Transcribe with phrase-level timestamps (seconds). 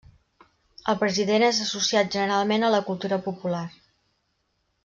[0.93, 3.65] El president és associat generalment a la cultura popular.